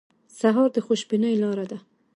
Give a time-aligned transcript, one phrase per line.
[0.39, 1.77] سهار د خوشبینۍ لاره ده.